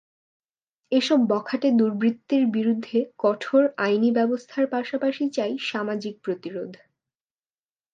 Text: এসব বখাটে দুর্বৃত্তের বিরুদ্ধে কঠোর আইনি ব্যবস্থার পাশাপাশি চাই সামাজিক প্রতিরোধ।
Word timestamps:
এসব 0.91 1.19
বখাটে 1.27 1.69
দুর্বৃত্তের 1.71 2.43
বিরুদ্ধে 2.47 2.97
কঠোর 3.17 3.63
আইনি 3.77 4.09
ব্যবস্থার 4.11 4.65
পাশাপাশি 4.67 5.23
চাই 5.29 5.53
সামাজিক 5.61 6.15
প্রতিরোধ। 6.21 6.71